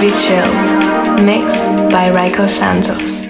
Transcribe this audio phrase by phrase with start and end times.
[0.00, 0.50] Be Chill,
[1.22, 3.29] mixed by Raiko Santos.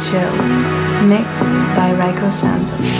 [0.00, 1.08] Chilled.
[1.08, 1.42] Mixed
[1.74, 2.95] by Raiko Santos.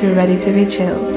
[0.00, 1.09] To Ready to Be Chilled.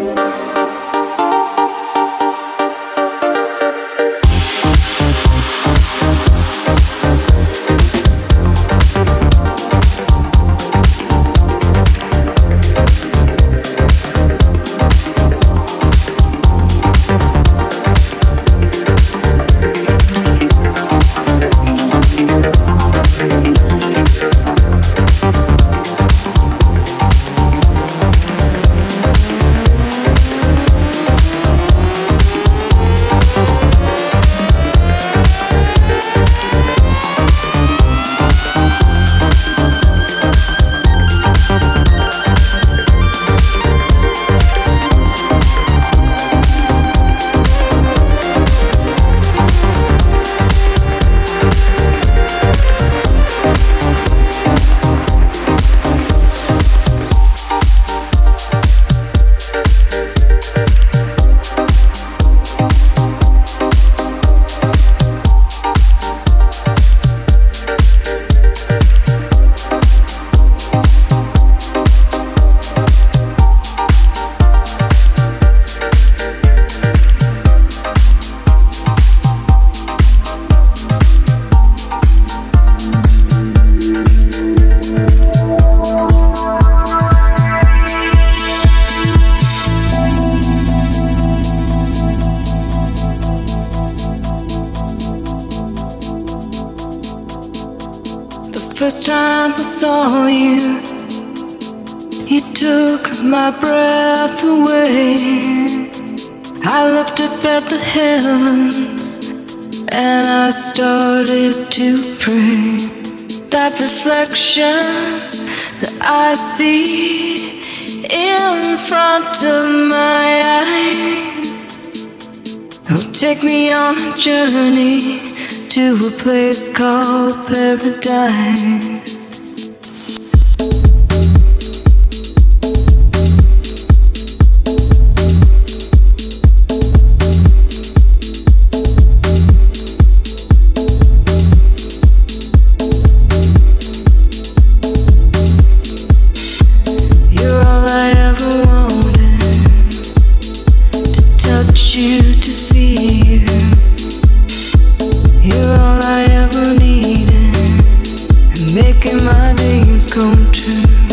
[160.14, 161.12] go to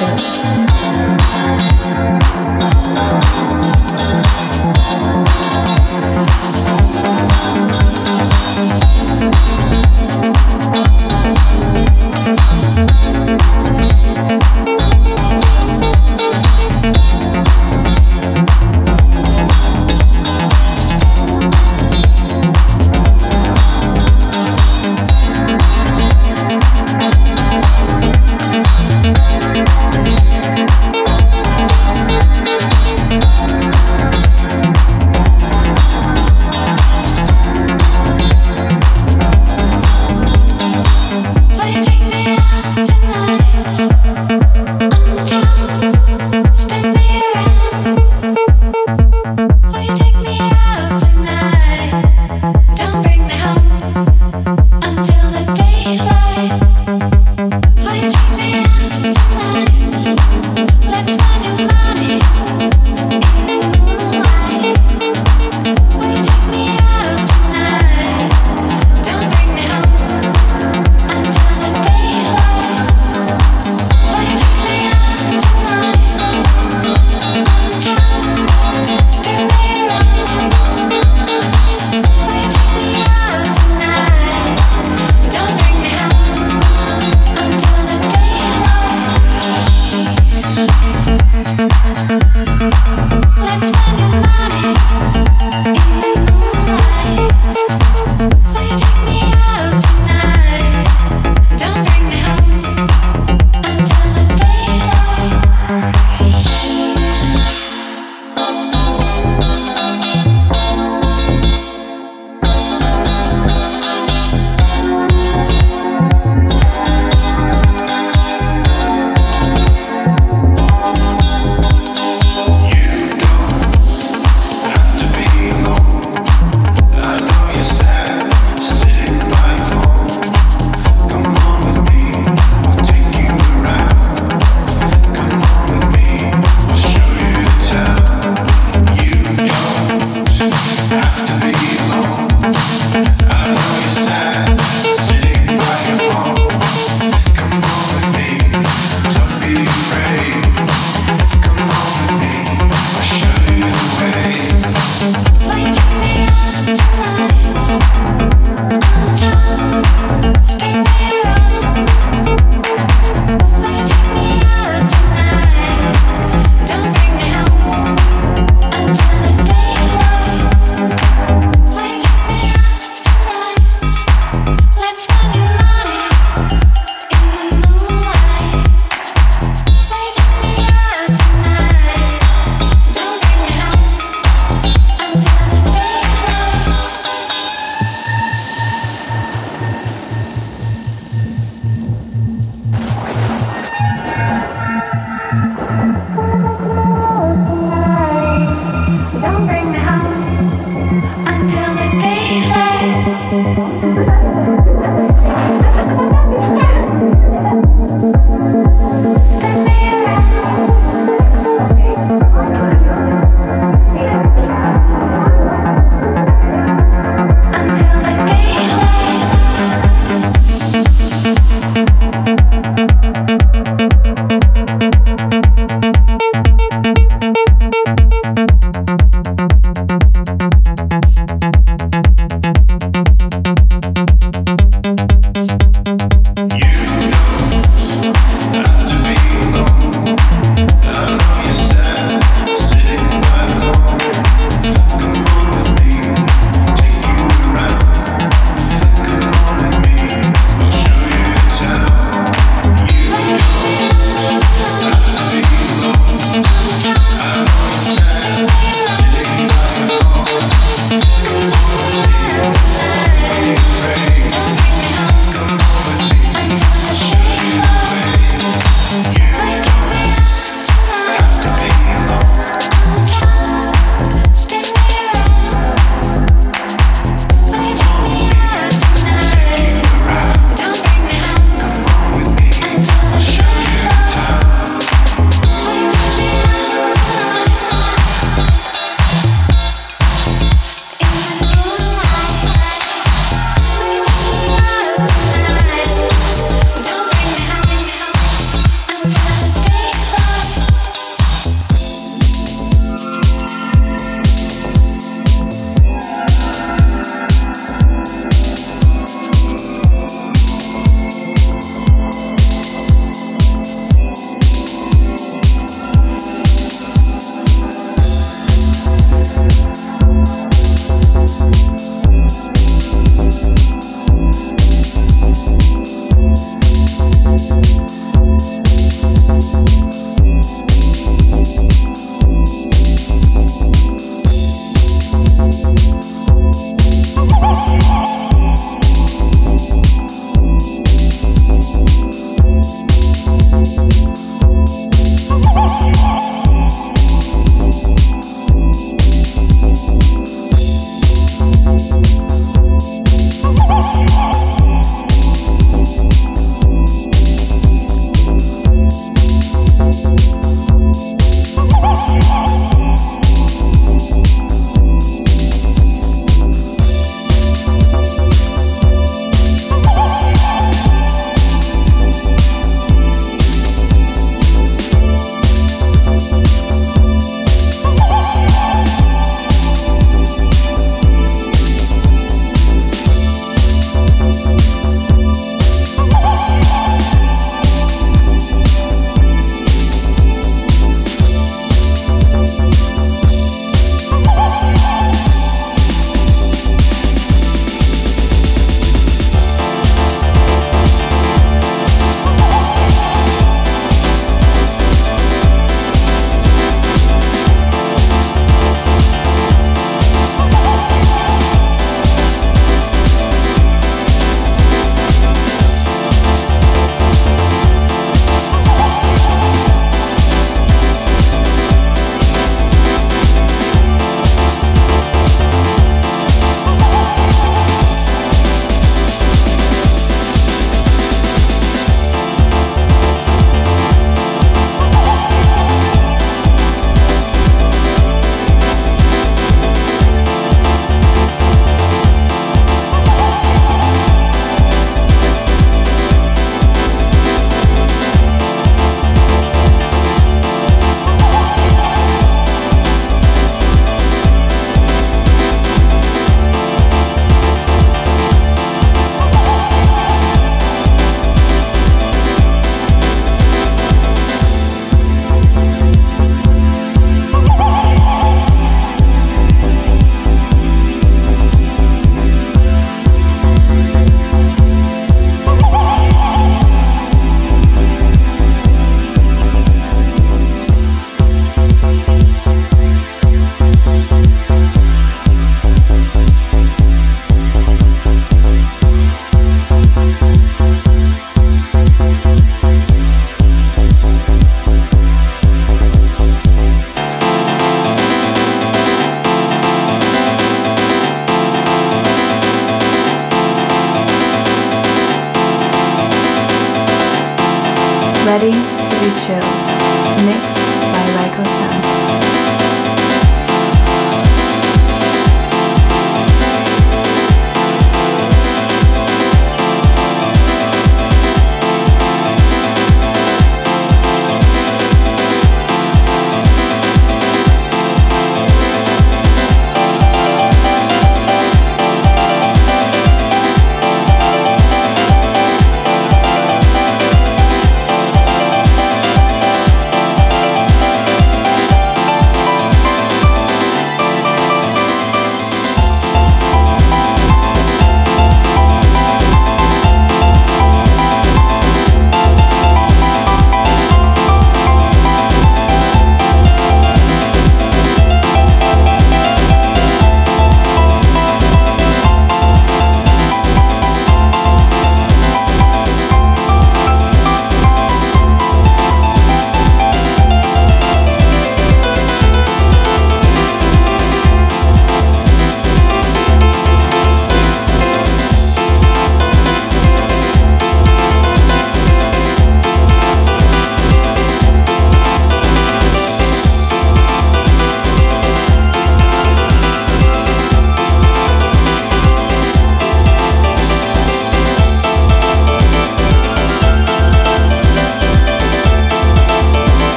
[0.00, 0.31] Ready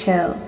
[0.00, 0.39] chill.